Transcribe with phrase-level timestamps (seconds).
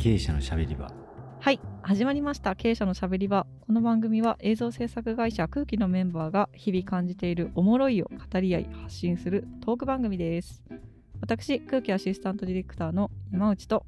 [0.00, 0.90] 経営者のしゃべり場。
[1.40, 2.56] はい始まりました。
[2.56, 3.46] 経営者のしゃべり場。
[3.66, 10.62] この番組は映像制作会社空気のメンバーが日々感じているおもろいを語り合い発信するトーク番組です。
[11.20, 13.84] 私空気アシスタントディレクターの今内と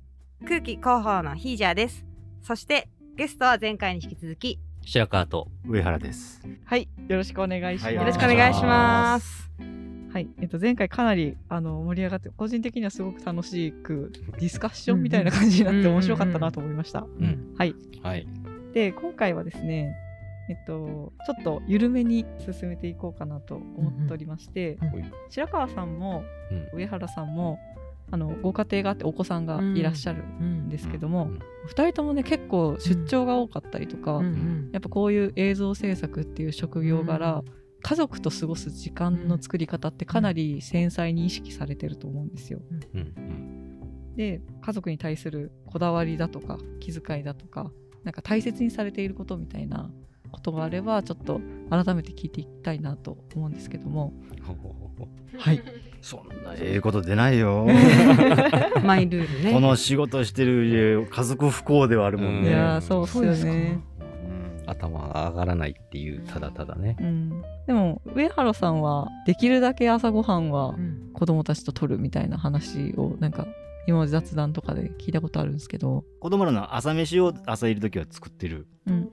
[0.46, 2.04] 空気広報のヒージャーです。
[2.42, 6.42] そしてゲストは前回に引き続き白川と上原です。
[6.66, 9.71] はいよろしくお願いします、はいよろしくお願いします
[10.12, 17.06] はい、えっと、前回かなりあの盛り上がって個人的にはすごく楽しく ディスカッションみたいな感じになって面白かったなと思いました。
[17.18, 18.26] うんはい、はい。
[18.74, 19.94] で今回はですね、
[20.50, 24.90] えっと、ちょっと緩めに進めていこうかなと思っておりまして、うん
[25.30, 26.78] 白川さんもうん。
[26.78, 27.58] 上原さんも
[28.10, 37.44] あのご家庭があってお子さんがいらっしゃるんですけども、うん2人ともね結構出張が多かったりとか、うんやっぱこういう映像制作っていう職業柄、
[37.82, 42.60] 家族と過ごす時間の作り方ってかなり繊細に意識されてると思うんですよ。
[42.94, 44.14] うん。
[44.16, 47.72] で家族に対するこだわりだとか気遣いだとか
[48.04, 49.90] なんか大切にされていることみたいな
[50.30, 51.40] ことがあればちょっと
[51.70, 54.12] 改めて聞いていきたいなと思うんですけども。
[55.38, 55.62] はい。
[56.00, 57.64] そんなええこと出ないよ。
[58.84, 59.52] マイルールね。
[59.54, 62.48] この仕事してる家家族不幸ではあるもんうんね。
[62.50, 63.80] いやーそうっすよね。
[64.72, 66.96] うん頭が上がらないっていうただただね。
[67.00, 71.10] うん、でも上原さんはできるだけ朝ごはんはうん。
[71.12, 73.46] 子供たちと取るみたいな話をなんか
[73.86, 78.66] 今まで雑談とかで聞いたことあるんですけど、子供らの朝飯を朝いる時は作ってる。
[78.86, 79.08] うんうん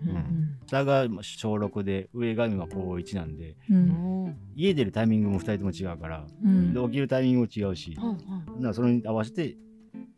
[0.68, 3.58] 下が小6で上が今高1なんで。
[3.70, 4.36] ううん。
[4.56, 6.74] 家出るタイミングも2人とも違うから、うん。
[6.74, 9.58] で起きるタイミングも違うし、はんはんだからそれに合わせて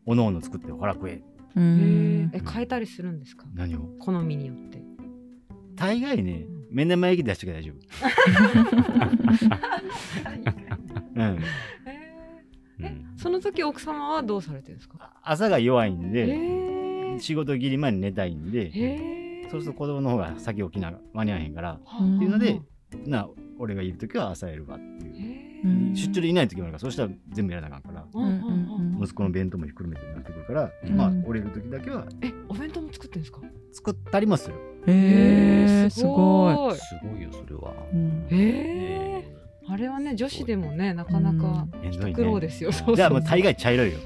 [0.06, 1.22] おのおの作ってほら食え。
[1.56, 2.30] うん。
[2.32, 3.46] え変えたりするんですか？
[3.54, 3.80] 何を？
[3.98, 4.81] 好みによって
[5.82, 7.74] 大概ね目玉焼き出してけば大丈夫、
[12.86, 15.12] うその時奥様はどうされてるんですか？
[15.24, 17.18] 朝が弱いんへでー。
[17.18, 19.50] 仕事切り前に寝たいんでへー。
[19.50, 21.78] そうすると子供の方が先起きな間に合わへんからっ
[22.18, 22.60] ていうので
[23.04, 23.28] な
[23.58, 25.96] 俺がいる時は朝やるわっていう。
[25.96, 28.06] 出張でいない時もあるからそうしたら全部やらなあかんから
[29.02, 30.96] 息子の弁当もひっくるめてなってくるから、うん。
[30.96, 33.40] まあ折れる時だけはえお弁当も作ってるんですか？
[33.72, 34.54] 作ったりもする
[34.86, 36.74] へえすごい。
[36.74, 36.78] い。
[36.78, 37.74] すごいよそれは。
[37.92, 38.26] うん。
[38.30, 41.66] へえあれはね女子でもねなかなか
[42.14, 43.98] 苦労ねですよそうそうじゃあもう大概茶色いよ。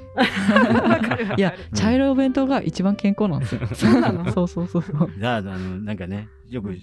[1.37, 3.67] いや茶色いお弁当が一番健康なんですよ。
[3.75, 4.31] そうなの？
[4.33, 5.11] そうそうそうそう。
[5.19, 6.77] じゃああのなんかねよく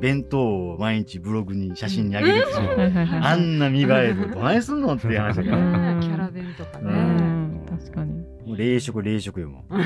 [0.00, 5.56] 弁当を毎日ブログに写真に上げるでしょ、はいはいはいあんな見栄えでどないすんのっていう話だから、
[6.00, 7.60] キャラ弁とかうねん。
[7.70, 8.21] 確かに。
[8.52, 9.74] もう冷食冷食よもう。
[9.78, 9.84] わ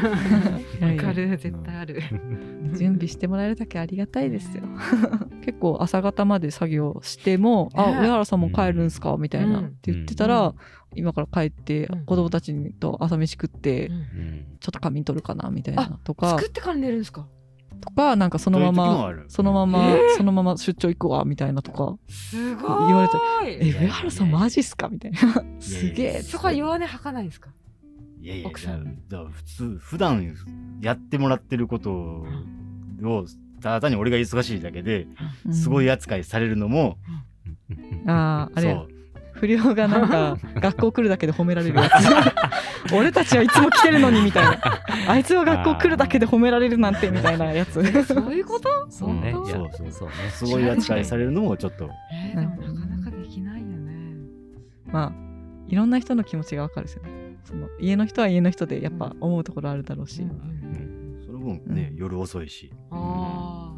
[0.96, 2.02] かる絶対ある。
[2.76, 4.64] 準備してもらえるだけありがたいですよ。
[5.44, 9.58] 結構朝方まで作業しても「あね上原さんも帰るんすか?」みたいな。
[9.58, 9.64] うん。
[9.66, 10.52] って言ってたら、
[10.94, 12.04] 今から帰ってうん。
[12.04, 13.94] 子供たちと朝飯食って、うん。
[13.94, 16.00] うんちょっと仮眠取るかなみたいな。
[16.02, 17.28] とか作ってから寝るんですか？
[17.80, 20.16] とかなんかそのままそのまま、えー。
[20.16, 21.96] そのまま出張行くわみたいなとか。
[22.08, 22.86] すごい。
[22.88, 23.14] 言われて
[23.68, 25.18] 「え上原さんマジっすか?」みたいな
[25.60, 27.50] 「すげえ」そこは弱音吐かないんですか？
[28.26, 28.84] いやいや奥さん。
[29.08, 30.34] だから普通普段
[30.80, 32.26] やってもらってることを
[33.62, 35.06] ただ単に俺が忙しいだけで
[35.46, 35.54] うん。
[35.54, 36.98] すごい扱いされるのも、
[38.06, 38.74] あーあれや。
[38.74, 38.88] そう。
[39.34, 41.92] 不良がなんか 学校来るだけで褒められるやつ。
[42.94, 44.60] 俺たちはいつも来てるのにみたいな。
[45.08, 47.74] あいつは学校来るだけで褒められるなんてみたいなやつ。
[48.06, 48.68] そういうこと？
[48.90, 49.30] そうね。
[49.32, 51.88] そうそうそうねすごい扱いされるのもちょっと。
[52.12, 54.16] えーでもなかなかできないよね。
[54.86, 55.12] まあ
[55.68, 57.10] いろんな人の気持ちがわかるですよね
[57.46, 61.96] その家の人は家の人でやっぱ思うところあるだろうし、うんうんその分ね、うん。
[61.96, 62.72] 夜遅いし。
[62.90, 63.72] あ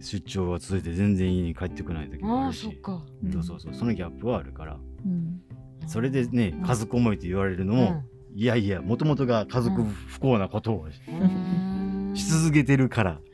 [0.00, 2.80] 出張が続いて全然家に帰ってこない時もあるし。
[2.84, 3.32] そうん。
[3.42, 4.78] そうそうそのギャップはあるから。
[5.06, 5.40] うん。
[5.86, 6.66] それでねうん。
[6.66, 8.02] 家族思いと言われるのも、
[8.34, 10.88] いやいやもともとが家族不幸なことを
[12.14, 13.20] し続けてるから、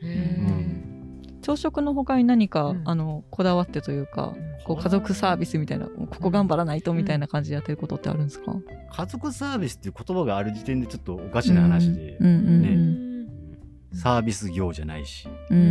[1.41, 2.81] 朝食の他に何か、うん。
[2.85, 8.55] あのこだわってというかーこう家族サービスみたいなここ頑張らないとみたいな感じでやってることってあるんですか、
[8.91, 12.61] 家族サービスっていう言葉がある時点でちょっとおかしな話で、うんうん
[13.93, 13.97] ね。
[13.97, 15.27] サービス業じゃないし。
[15.49, 15.57] うん。
[15.57, 15.67] ううん。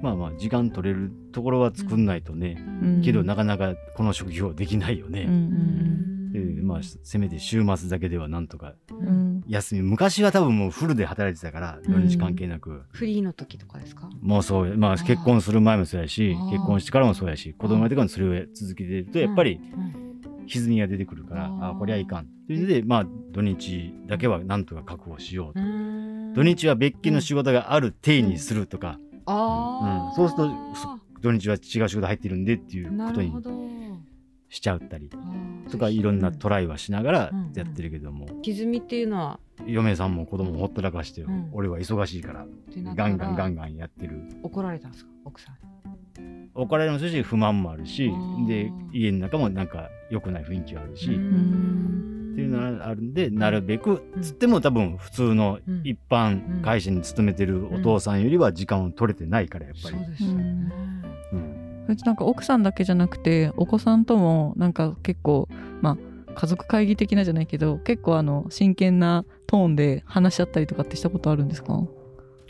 [0.02, 3.02] まあまあ時間取れるところは作んないとね、うん。
[3.02, 6.32] けどなかなかこの職業できないようんうね、ん。
[6.32, 9.82] でまあせめて週末だけではなんとかうんうん休み。
[9.82, 14.08] 昔は多分もうフルで働いてたから土日関係なく、フリーの時とかですか？
[14.20, 20.04] もうそうまあ結婚する前もそうやし結婚してからもそうやし子供がいてからもそれを続けてるとやっぱりうん。
[20.46, 21.64] 歪みが出てくるから、あー。
[21.64, 22.24] ああこりゃいかん。
[22.24, 26.34] っていうのでまあ土日だけはなんとか確保しようと、うん。
[26.34, 30.14] 土日は別件の仕事がある体にするとか、ああうん。
[30.14, 30.54] そうすると
[31.22, 33.50] 土日は違う仕事入ってるんでっていうことになるほど
[34.54, 35.10] しちゃったり
[35.68, 39.40] とかいろんなトライはしながらうんやってるけども、歪みっていうのは？
[39.66, 41.48] 嫁さんも子供もほったらかして、うん。
[41.52, 42.46] 俺は忙しいから
[42.94, 44.22] ガンガンガンガンやってる。
[44.44, 45.10] 怒られたんですか？
[45.24, 46.50] 奥さん。
[46.54, 48.12] 怒られもするし不満もあるし
[48.46, 55.80] で家の中もなんか良くない雰囲気はあるし、うっんていうのがあるんでなるべくつっても多分普通のうん。
[55.84, 59.96] 一般会社に勤めてるお父さんよりは時間を取れてないからやっぱり。
[59.96, 60.10] そう。
[60.10, 60.72] ですよね。
[61.32, 61.53] うん
[61.86, 65.48] なんか奥さんだけじゃなくてお子さんともなんか結構
[65.82, 71.80] まあ家族会議的なじゃないけど結構あの真剣なトーンで話し合ったりとかってしたことあるんですか、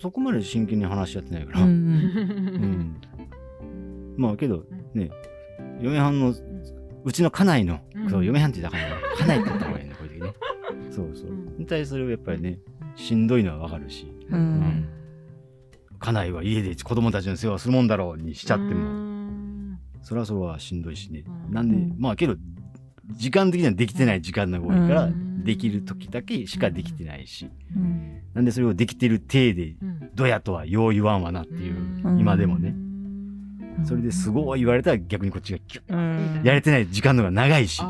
[0.01, 3.01] そこまで真剣に話し合ってないから、うんうん。
[4.17, 4.65] まあけど
[4.95, 5.11] ね
[5.81, 6.35] 嫁はんの
[7.05, 8.11] うちの家内の、うん。
[8.11, 10.35] そう嫁はんって言ったらあかんない家内って言った方がいいねこういう時ね。
[10.91, 11.59] そうそう、うん。
[11.59, 12.59] に対するやっぱりね
[12.97, 14.07] しんどいのはわかるし。
[14.31, 14.41] ううん。
[14.61, 14.89] ん
[15.99, 19.14] 家内は家で子供たちの世話をするもんだろうにしちゃってうもん
[20.05, 21.25] それはそれはしんどいしね。
[21.49, 21.55] うん。
[21.55, 21.97] なんでうん。
[21.99, 22.37] まあけど
[23.17, 25.45] 時間的にはできてない時間の方が多いから、うん。
[25.45, 28.21] できる時だけしかできてないし、うん。
[28.35, 30.11] なんでそれをできてる体でうん。
[30.15, 32.19] どやとはよう言わんわなっていう、うん。
[32.19, 32.75] 今でもね。
[33.79, 33.87] うん。
[33.87, 36.39] それですごい言われたら逆にこっちがキュッ。
[36.39, 36.45] うん。
[36.45, 37.83] やれてない時間の方が長いし。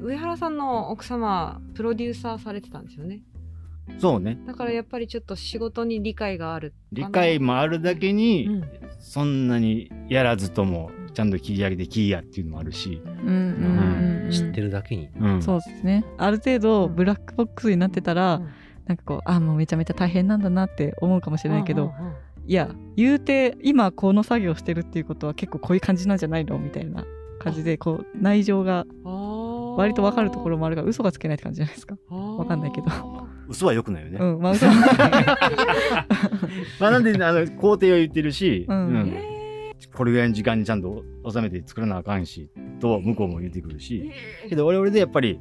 [0.00, 3.22] 上原さんの奥様プロデューサーされてたんですよね。
[3.98, 4.38] そうね。
[4.46, 8.64] だからやっぱりちょっと仕事に理解がある理解もあるだけに、うん。
[8.98, 13.28] そんなにやらずともちゃんと切り上げてキーやっていうのもあるし、うん。
[13.28, 14.26] うん。
[14.26, 15.08] うん知ってるだけに。
[15.18, 15.42] うん。
[15.42, 16.04] そうですね。
[16.18, 18.48] ある程度ブラックボックスになってたら、うん。
[18.86, 22.14] なんかこうあもうめちゃめちゃ大変なんだなって思うかもしれないけど、うんうんうん。
[22.46, 27.06] いや言うて今この作業してるっていうことは結構こういう感じなんじゃないのみたいな
[27.38, 28.84] 感じでこう内情が
[29.78, 31.96] 割と分かるところもあるから嘘がつけないって感じじゃないですか？
[32.10, 32.86] わかんないけど。
[32.88, 34.66] あ嘘は良くないよね、うんまあ嘘。
[36.80, 38.76] まあなんであの工程を言ってるし、うん。
[38.76, 39.33] うん
[39.94, 42.48] これぐらいの時間にちゃんと収めて作らなあかんし
[42.80, 44.10] と向こうも言ってくるし。
[44.48, 45.40] けど俺俺でやっぱり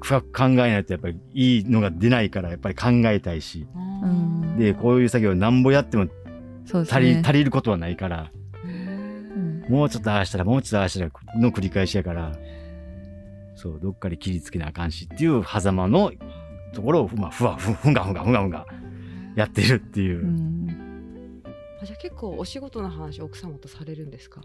[0.00, 3.66] 深く考えないとやっぱりいいのが出ないからやっぱり考えたいし。
[4.58, 6.06] でこういう作業なんぼやっても
[6.72, 7.22] 足り,、ね。
[7.24, 8.32] 足りることはないから。
[9.68, 11.10] もうちょっとああしたらもうちょっとああしたら
[11.40, 12.32] の繰り返しやから。
[13.54, 16.12] そうどっかで切りつけなあかんしっていう狭間の
[16.72, 18.66] ところを、まあ、ふわふふんがふんがふんがふんが
[19.34, 20.22] やってるっていう。
[20.22, 20.87] う、ん
[21.82, 24.40] あじゃあ結構お仕事の話奥様とされるんですか？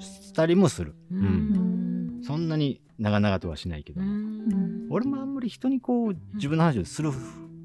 [0.00, 2.20] したりもする、ううん。
[2.20, 4.86] んそんなに長々とはしないけど、うん。
[4.90, 7.10] 俺もあんまり人にこう自分の話をする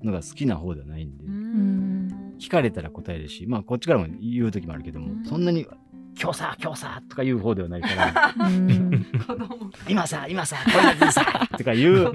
[0.03, 2.35] のが好きな方ではないんで、ん。
[2.39, 5.25] 聞かれたら答えるしまあこっちからも言う時もあるけども、うん。
[5.25, 5.65] そんなに
[6.19, 8.33] 「今日さ今日さ」とか言う方ではないから。
[8.47, 9.05] うん。
[9.25, 10.71] 子供「今さ今さこ
[11.05, 12.13] れさ」とか言う、うん、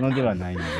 [0.00, 0.66] のではないので。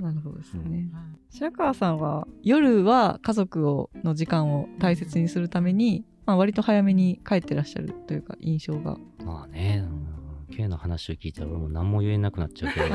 [0.00, 0.88] なるほどですね。
[1.30, 8.96] 白川さんは夜は家族をの時間を大切にするために、まあ、割と早めに帰ってらっしゃるというか印象が。
[9.24, 10.10] まあね、うん
[10.50, 12.86] K の話を聞いたら俺も何も言えなくなっちゃうけど。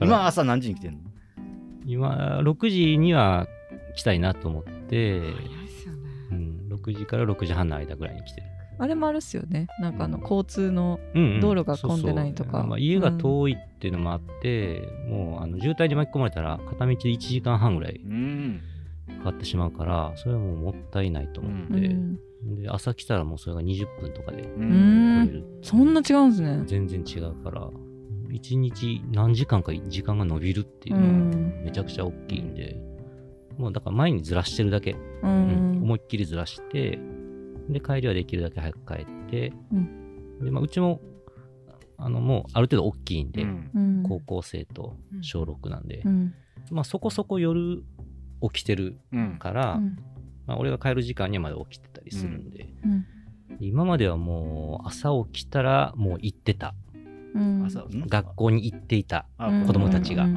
[0.06, 0.98] 今朝何時に来てんの？
[1.84, 3.48] 今、6時には
[3.96, 5.34] 来たいなと思って、早い
[5.66, 6.00] ですよね
[6.30, 8.46] うん、6時から6時半の間ぐらいに来てる。
[8.78, 9.66] あれもあるっすよね。
[9.80, 10.98] なんかあの交通の。
[11.14, 11.40] うんうん。
[11.40, 12.62] 道路が混んでないとか。
[12.64, 18.60] まあ、家が遠いっていうのもあって、もうあの渋滞に巻き込まれたら片道で1時間半ぐらいうん。
[19.18, 22.18] かかってしまうから、それはもうもったいないと思って、うん。
[22.62, 25.22] で朝来たらもうそれが20分とかでううん。
[25.22, 25.44] ん来れる。
[25.62, 26.62] そんな違うんですね。
[26.66, 27.68] 全然違うから、
[28.30, 31.64] 1日何時間か時間が伸びるっていううのはん。
[31.64, 32.76] めちゃくちゃ大きいんで、
[33.56, 35.82] もうだから前にずらしてるだけ、ううんん。
[35.84, 36.98] 思いっきりずらして、
[37.68, 39.52] で、帰りはできるだけ早く帰って、
[40.40, 41.00] うで、まあ、うちも、
[41.96, 43.70] あの、もうある程度大きいんで、うん。
[43.74, 44.02] うん。
[44.02, 46.34] 高校生と小6なんで、うん。
[46.70, 47.82] まあそこそこ夜
[48.42, 49.38] 起きてるうん。
[49.38, 49.96] から、うん。
[50.46, 53.06] まあ、俺が帰る時間にはまだ起きてたりするんで、うん。
[53.60, 56.74] 今まではもう朝起きたらもう行ってた。
[58.08, 59.26] 学校に行っていた。
[59.66, 60.28] 子供たちが。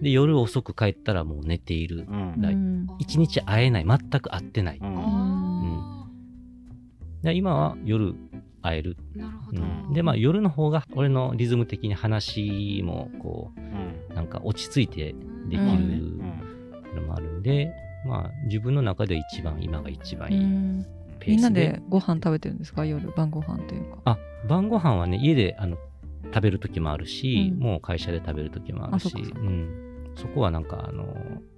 [0.00, 2.06] で、夜遅く帰ったらもう寝ている。
[2.08, 2.86] うん。
[2.98, 3.84] 一日会えない。
[3.86, 4.78] 全く会ってない。
[7.22, 8.14] で今は夜
[8.62, 8.96] 会える。
[9.16, 9.92] ーなるほうどん。
[9.92, 14.12] で、まあ夜の方が俺のリズム的に話もこうん。
[14.12, 15.14] う、なんか落ち着いて
[15.48, 16.18] できるうん。
[16.96, 17.72] のもあるんで、
[18.06, 20.86] まあ自分の中では一番、今が一番ういいん。
[21.18, 21.30] ペースで。
[21.30, 22.84] みんなでご飯食べてるんですか？
[22.84, 23.98] 夜晩ご飯というか。
[24.04, 25.76] あ、晩ご飯はね、家であの
[26.34, 27.60] 食べる時もあるし、うん。
[27.60, 31.06] もう会社で食べる時もあるし、あそこはなんか、あの、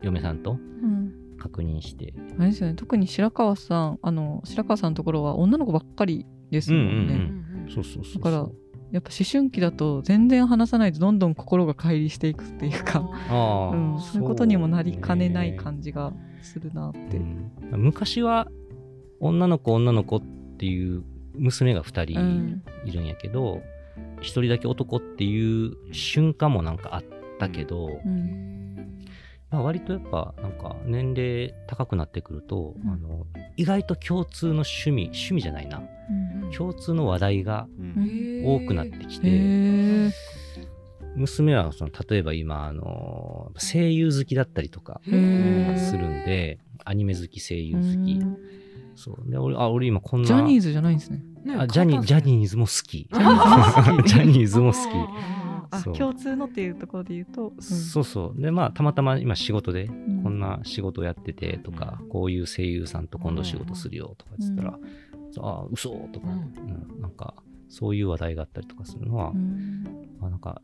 [0.03, 2.15] 嫁さんとうん確認して。
[2.39, 2.75] あれですよね。
[2.75, 7.23] 特に白川さんあの白川さんのところは女の子ばっかりですもんね、うんう
[7.61, 7.71] んうん。
[7.73, 8.23] そうそうそうそう。
[8.23, 8.49] だから
[8.93, 16.13] やっぱ思春期だと全然話さないとどんどん心が乖離していくっていうか、ああ、うん、そういうことにもなりかねないじ感じが
[16.43, 17.51] するなって、うん。
[17.77, 18.49] 昔は
[19.19, 20.23] 女の子女の子っ
[20.59, 21.03] ていう
[21.35, 22.63] 娘が2う人ん。
[22.85, 23.63] いるんやけど、
[24.21, 27.05] 1人だけ男っていう瞬間もなんかあっ
[27.39, 28.64] たけど、うん
[29.55, 32.91] まあ、割とやっぱなんか年齢高くなってくると、うん。
[32.91, 33.25] あの
[33.57, 35.81] 意外と共通の趣味趣味じゃないな。
[36.57, 38.43] 共通の話題がうん。
[38.45, 40.11] 多くなってきて、
[41.15, 48.37] 娘はその例えば今あの声優好きだったりとかするんでアニメ好き声優好き、うん。
[48.97, 49.31] そう。
[49.31, 50.27] で俺あ俺今こんな。
[50.27, 51.23] ジャニーズじゃないんですね。
[51.57, 53.09] あジャニジャニーズも好き。
[53.09, 54.85] ジャニーズも好き
[55.83, 57.63] 共通のっていうところで言うと、うん。
[57.63, 58.41] そうそう。
[58.41, 60.23] でまあたまたま今仕事でうん。
[60.23, 64.79] こんな仕事やっててとか、こういう声優さんと今度仕事するよとかっつったら、
[65.39, 66.93] ああ嘘とか、うん。
[66.93, 67.01] うん。
[67.01, 67.35] なんか
[67.69, 69.85] そういう話題があったりとかするのは、うん。
[70.21, 70.63] あなんか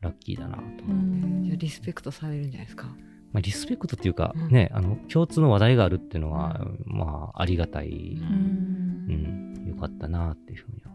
[0.00, 1.42] ラッキーだなと、うん。
[1.44, 2.86] じゃあリスペクトされるんじゃないですか。
[3.32, 4.48] まあ、リスペクトっていうか、うん。
[4.50, 8.26] ねあの共通の話題があるっていうのは、まあありがたい、うん。
[9.08, 10.92] うんよかったなっていうふうには。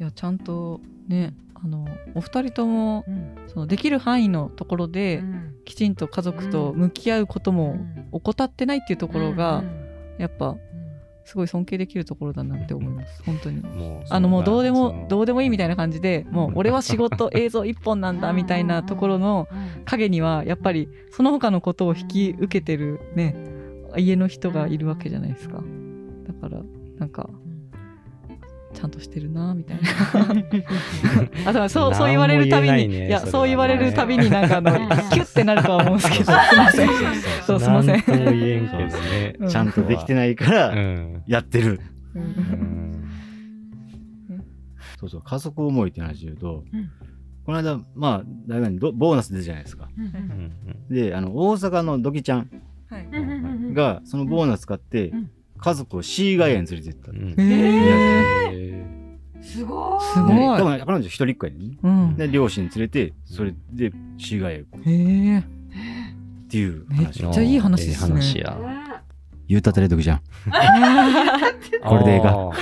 [0.00, 3.38] いやちゃんとねあのお二人ともうん。
[3.48, 5.22] そのできる範囲のところで、
[5.64, 7.78] きちんと家族と向き合うことも
[8.12, 9.64] 怠ってないっていうところが、
[10.18, 10.56] やっぱ
[11.24, 13.22] すごい尊敬できるところだなって思います。
[13.22, 13.60] 本当に。
[13.60, 19.46] もうあのもうどうでもどううでもいいみたいな感じでもう俺は仕事 映像一本なんだみたいなところの
[19.84, 23.36] 影にはやっぱりその他のことを引き受けてるね
[23.96, 25.62] 家の人がいるわけじゃないですか。
[26.26, 26.62] だから
[26.98, 27.28] なんか
[28.78, 29.90] ちゃんとしてるなみたいな。
[31.50, 36.24] あとはそうそう言われるたびに、ねいやそう言われるたびになんかあのキュッてなるとは思うんですけど。
[36.26, 36.88] すいません。
[37.44, 37.96] そうすいません。
[37.96, 39.34] なんとも言えんけどね。
[39.40, 39.48] うん。
[39.48, 41.22] ちゃんとできてないからうん。
[41.26, 41.80] やってる。
[42.14, 42.24] ううん。
[42.24, 43.04] ん
[45.00, 46.90] そうそう、家族思いって話で言うと、うん。
[47.44, 49.88] この間、まあ、大学にどボーナス出たじゃないですか。
[49.98, 50.52] うん。
[50.88, 52.48] で、あの、大阪のドキちゃん
[52.88, 53.08] はい。
[53.74, 57.10] が、そのボーナス使ってうん、家族をシーガイアに連れてった。
[57.10, 57.30] うん。
[57.30, 58.48] へー。
[58.52, 60.00] へすごい。
[60.00, 60.36] すごい。
[60.36, 61.78] で多分彼女一人っ子やね。
[61.82, 62.16] うん。
[62.16, 64.90] で、両親連れて、それでシーガイア行こう。
[64.90, 65.42] へえっ
[66.48, 67.22] ていう話。
[67.22, 68.08] めっちゃいい話ですね。
[68.08, 68.58] いい話や
[69.48, 70.20] 言うたたれドキちゃん。
[71.82, 72.50] これでええか。
[72.50, 72.52] あ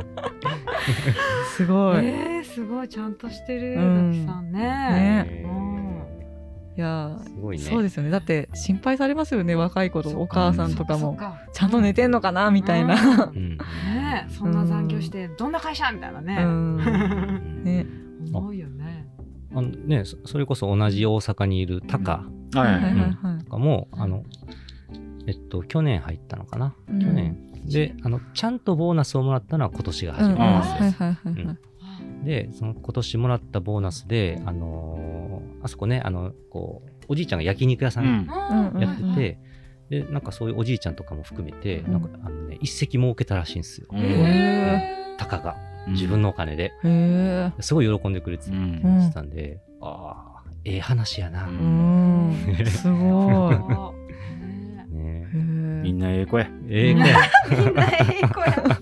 [1.56, 2.88] すごい、えー、すごい。
[2.88, 4.26] ちゃんとしてる、うん。
[4.26, 4.58] さんね。
[4.60, 5.44] ね。
[6.76, 7.62] いやすごいね。
[7.64, 8.10] そうですよね。
[8.10, 11.18] だって心配されますよね若い頃お母さんとかも。
[11.52, 13.58] ちゃんと寝てんのかなみたいな、うん。
[13.58, 16.44] ね そんな残業してどんな会社みたいなうね。
[16.44, 17.64] ん。
[17.64, 17.86] ね。
[18.32, 19.08] 思うよね。
[19.52, 24.22] あのねそそれこそ同じ大阪にいるタカとかも、あの
[25.26, 27.00] えっと去年入ったのかな、うん。
[27.00, 27.36] 去年。
[27.66, 31.44] であのちゃんとボーナスをもらったのは今年が初めてうんうんなんですよはいはいはい。
[31.46, 31.56] はい
[32.24, 35.29] でその今年もらったボーナスであのー
[35.62, 38.26] あそこねあのこうおじいちゃんが焼肉屋さうん。
[38.80, 39.38] やってて、
[39.90, 41.92] でなんかそういうおじいちゃんとかも含めて、うん。
[41.92, 43.98] なんかあのね一石儲けたらしいんですよ、うん。
[43.98, 45.92] へタカがうん。
[45.94, 46.72] 自分のお金で、
[47.60, 49.10] すごい喜んでくれてうん。
[49.12, 49.30] たん。
[49.30, 52.34] で、ああええ話やな、ううん。
[52.66, 53.56] すごい。
[55.82, 56.48] みんなええ子や。
[56.68, 57.18] ええ子や
[57.50, 57.86] みんない
[58.20, 58.80] い子や。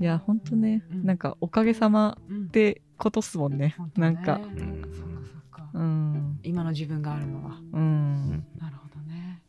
[0.00, 2.44] いやほんとねうんなんかおかげさまうん。
[2.44, 4.10] ってことっすもんね本当ね。
[4.12, 4.36] なんか。
[4.36, 5.70] んそっかそっか。
[5.74, 6.40] うん。
[6.42, 7.58] 今の自分があるのは。
[7.72, 8.44] うん。
[8.58, 9.42] なるほどね。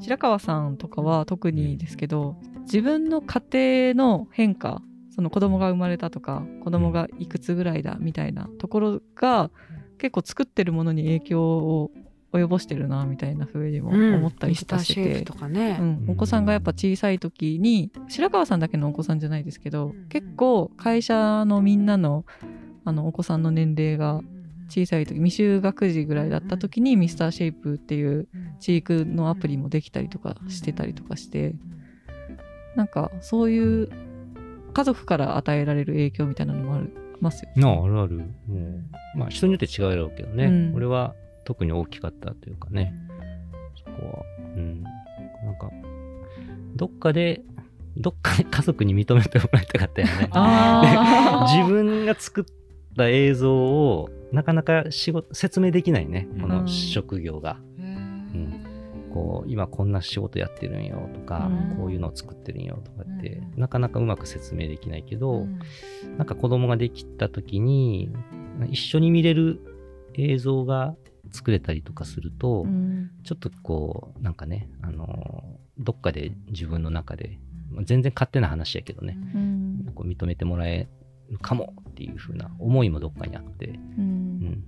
[0.00, 4.82] 白川さんとかは特にですけど自分の家庭の変化
[5.14, 9.50] その子供が生まれたとか子供がいくつぐらいだみたいなところが
[9.98, 11.90] 結構作ってるものに影響を
[12.32, 15.00] 及ぼしてるなみたいな風にも思ったりしたし。
[15.00, 15.24] う
[15.82, 20.08] ん、お子さんがやっぱ小さい時に白川さんだけのお子さんじゃないですけど、うん。
[20.08, 22.24] 結構会社のみんなの
[22.84, 24.22] あのお子さんの年齢が
[24.68, 28.26] 小さい時未就学児ぐらいだった時にミスターシェイプっていう
[28.58, 31.54] チークのアプリもできたりとかしてたりとかして
[32.74, 33.90] なんかそういう
[34.72, 36.88] 家族から与えられる影響みたいなのもあり
[37.20, 37.62] ますよね。
[37.62, 38.16] なああるある。
[38.16, 38.24] も
[39.14, 40.74] うまあ人によって違うやろうけどね、うん。
[40.74, 42.94] 俺は特に大きかったというかね、
[43.84, 44.24] そこは。
[44.56, 44.82] うん。
[44.82, 45.70] なんか
[46.76, 47.42] どっかで
[47.96, 50.30] どっかで家族に認めてもらいたかったよね。
[51.54, 52.44] 自分が作っ
[52.96, 56.26] た映像をなかなか仕事説明できないね。
[56.40, 56.48] こうん。
[56.48, 57.86] の職業が、へー。
[57.86, 58.66] うん。
[59.12, 61.76] こう今こんな仕事やってるんよとか、うん。
[61.76, 63.60] こういうのを作ってるんよとかって、うん。
[63.60, 65.58] なかなかうまく説明できないけど、うん。
[66.16, 68.10] なんか子供ができた時に
[68.70, 69.60] 一緒に見れる
[70.14, 70.94] 映像が
[71.32, 73.10] 作れたりとかすると、うん。
[73.24, 77.38] ちょっとこうなんかね、あのどっかで自分の中で、
[77.70, 79.92] まあ全然勝手な話やけどね、うん。
[79.94, 80.88] こう認めてもらえ
[81.30, 84.04] るかもっていう風な思いもどっかにあって、ううん。
[84.44, 84.64] ん、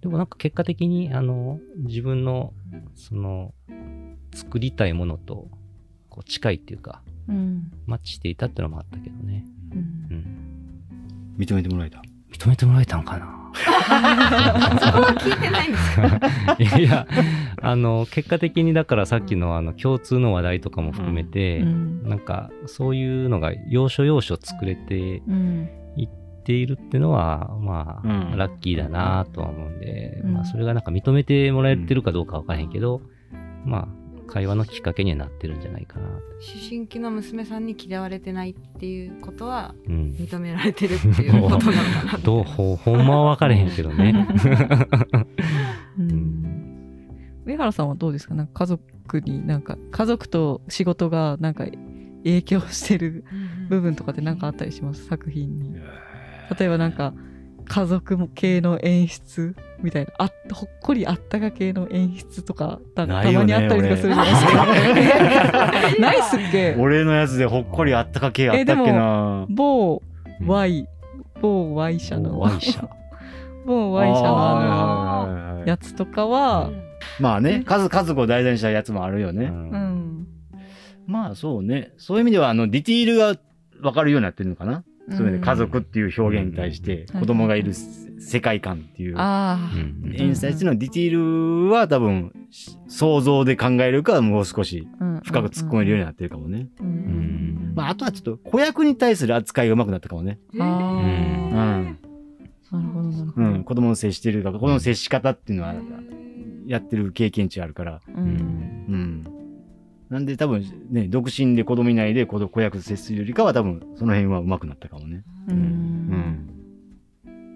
[0.00, 2.52] でもなんか結果的にあの自分の
[2.94, 3.54] その
[4.34, 5.48] 作りたいものと
[6.08, 7.70] こう近いっていうか、うん。
[7.86, 9.44] マッチしていたってのもあったけどね。
[9.72, 9.78] うん。
[9.78, 9.82] う
[10.14, 10.84] ん。
[11.38, 12.02] 認めてもらえた？
[12.32, 16.78] 認めてもらえたんかなそこは聞いてないんですか？
[16.78, 17.06] いや
[17.62, 22.08] あの、結果的にだからさっきのあの共通の話題とかも含めて、うん。
[22.08, 25.68] なんかそういうのが要所要所作れてうん。
[25.96, 26.08] いっ
[26.44, 28.38] ているってのは、まあ、うん。
[28.38, 30.32] ラッキーだなとは思うんで、うん。
[30.34, 33.02] まあそれがなんか認めてもらえてるかどうかわからへんけど、
[33.64, 33.88] まあ、
[34.28, 36.12] 会話のきっかけにはなってるんじゃないかなと。
[36.12, 36.20] 思
[36.68, 40.14] 春期の娘さんに嫌われてないっていうことはうん。
[40.18, 44.28] 認められてるっていうことなのかなどうほほんまは分かれへんけどね。
[45.98, 46.44] うん。
[47.44, 48.34] 上原さんはどうですか？
[48.34, 51.64] なんか家族になんか家族と仕事がなんか
[52.24, 53.24] 影響してる
[53.70, 55.06] 部分とかって何かあったりします？
[55.06, 55.74] 作品に。
[56.58, 57.14] 例えばなんか
[57.68, 66.00] 家族系の演出みたいなあほっこりあったか系の演出とかたまにあったりとかするじゃないですか。
[66.00, 66.74] ないっすっけ？
[66.78, 70.02] 俺のやつでほっこりあったか系あったっけな某
[70.40, 70.86] うん Y、
[71.40, 72.88] 某 Y 社のワイシャ。
[73.66, 75.26] 某 Y 社の
[75.58, 76.70] のやつとかは、
[77.20, 79.46] まあね、数、家族を題材にしたやつもあるよね。
[79.46, 80.26] うんうん、
[81.06, 81.92] まあそうね。
[81.98, 83.36] そういう意味では、あの、ディティールが
[83.82, 84.84] 分かるようになってるのかな。
[85.16, 87.72] それで家族っていう表現に対して、うん子供がいる
[88.20, 89.14] 世界観っていう。
[89.16, 89.76] あう
[90.08, 92.32] ん演出に対してのディティールは多分、
[92.88, 96.68] 想像で考えるかもう少しあ、深く突っ込めるようになってるかもね。
[97.74, 100.38] まああとはちょっと子役に対する扱いが上手くなったかもね。
[100.52, 101.98] うーん。
[102.70, 103.46] なるほどなるほど。
[103.46, 103.64] うん。
[103.64, 105.74] 子供の接してるとか、子供の接し方っていうのは
[106.66, 108.00] やってる経験値あるから。
[108.08, 108.67] うんうん。
[110.10, 115.22] なんで多分ね、独身で子供いないで子子役と接するよりかは多分その辺は上手くなったかもね。
[115.48, 116.46] ううんん。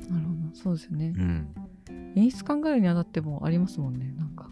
[0.08, 1.20] なるほどそうですよねう。
[1.20, 1.48] ん。
[2.14, 4.50] 演出考えるにあたってもありますもんねなんか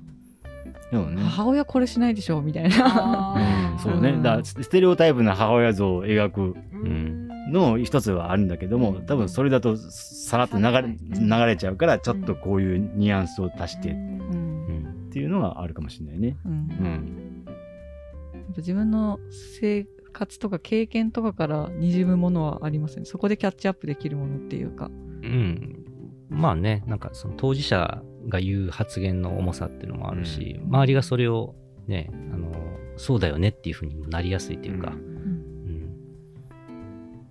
[0.90, 1.22] でもね。
[1.22, 3.72] 母親これしないでしょみたいな。
[3.74, 4.10] うん、そうね。
[4.10, 14.66] うんだからステレオタイプな母親像を描くうんの一つはあるんだけども、多分それだとさらっと流れ流れちゃうから、ちょっとこういうニュアンスを足してっうん
[15.04, 16.36] うんていうのはあるかもしれないね。
[16.44, 17.29] うん
[18.58, 23.04] 自分の生活とか経験とかからにじむものはありますね。
[23.04, 24.86] そこでキャッチアップできるものっていうか。
[24.86, 24.90] う
[25.26, 25.84] ん。
[26.28, 31.54] まあね、なんかその当事者が言う発言の重さっていうのもあるし、周りがそれを
[31.86, 32.52] ね、あの、
[32.96, 35.00] そうだよねっていうふうにもなりやすいっていうか、うんう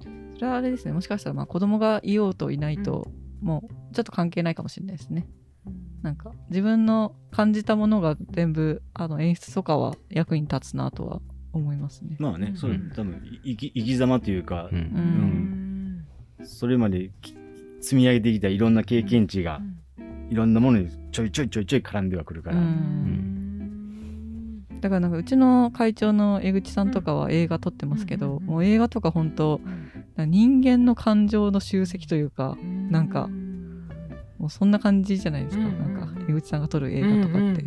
[0.07, 0.35] ん。
[0.35, 0.93] それはあれですね。
[0.93, 5.27] もしかしたらまあ子供がいようといないと、もうちょっと関係ないかもしれないですね。
[6.01, 12.15] なんか自分の感じたものが全部あの演出とかは役に立つなとは思いますね。
[12.19, 14.75] まあね、そううん多分生き生き様というかう、。
[14.75, 14.79] うん。
[14.79, 16.05] ん。
[16.43, 17.35] それまでき
[17.81, 19.61] 積み上げてきたいろんな経験値が、
[20.29, 22.57] いろんなものにちょいちょいちょいちょい絡んではくるから。
[22.57, 23.29] うん。
[24.79, 28.45] だからなんかうちの会長の江口さんとかは映画撮ってますけど、うん。
[28.45, 29.59] もう映画とか本当
[30.17, 32.57] 人間の感情の集積というか
[32.89, 33.29] なんか
[34.39, 37.65] もうそんな感じじゃないですか、うんなんか江口さんが撮る映画とかって、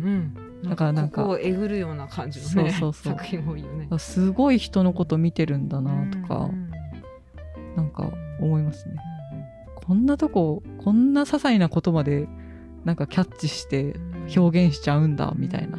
[0.67, 3.13] だからなんかここをえぐるような感じのねそうそうそう。
[3.13, 3.87] 作品多いよね。
[3.99, 6.49] すごい人のこと見てるんだなとか、
[7.75, 8.09] なんか
[8.39, 8.95] 思いますね。
[9.75, 12.27] こんなとここんな些細なことまで
[12.85, 13.95] なんかキャッチして
[14.35, 15.77] 表現しちゃうんだみたいな、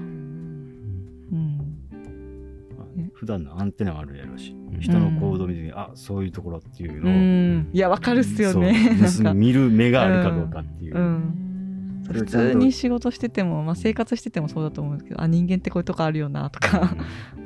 [3.24, 4.78] 普段のアンテナがあるやろうし、ん。
[4.80, 8.98] 人の行動を見て、あそういうところっていううのを、ん、いやわかるっすよね。
[9.34, 10.96] 見る目があるかどうかっていう。
[10.96, 12.04] うん。
[12.12, 16.94] 普通に仕事してても、まあ、生活しててもそうだと思うんですけどあ人間ってこういうとこあるよなとか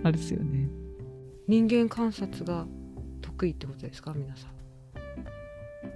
[0.03, 0.69] あるっすよね。
[1.47, 2.67] 人間観察が
[3.23, 4.12] 得意ってことですか？
[4.17, 4.51] 皆さん。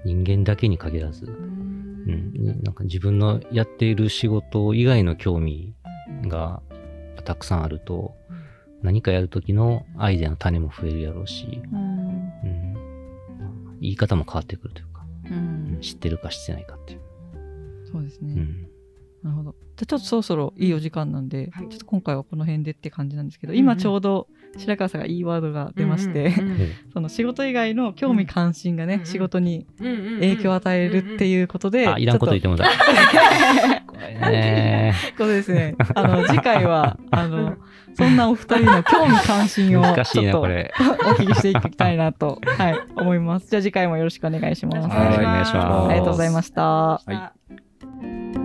[0.05, 5.75] 人間だけに限らず、うん、なんか自分のやっている仕事以外の興味
[6.23, 6.63] が
[7.25, 8.15] たくさんあると、
[8.83, 11.79] 何かやるときのアイデアの種も増えるやろうし、うん。
[11.79, 12.75] うん。
[13.65, 15.79] まあ言い方も変わってくるというか、うん。
[15.81, 17.01] 知ってるか知ってないかっていう。
[17.91, 18.69] そうですね、うん。
[19.23, 19.55] なるほど。
[19.77, 21.69] じゃあちょっとそろそろいいお時間なんで、はい。
[21.69, 26.35] ちょっと今回はこの辺でって感じなんですけど、今ちょうど白川さんがいいワードが出まして、
[26.93, 32.69] その仕事以外の興味関心がね、うん仕事に影響を与えるっていうことで、あ、いらんこと言ってももだ。
[33.87, 34.95] これね。
[35.17, 35.77] ことですね。
[35.95, 37.57] あの次回はあの
[37.95, 40.43] そんなお二人の興味関心をちょっと。
[40.43, 43.49] お聞きしていきたいなと、はい、思います。
[43.51, 44.89] じゃあ次回もよろしくお願いします。
[44.89, 46.63] はいお願いしますありがとうございました。
[46.63, 47.33] はは
[48.37, 48.42] い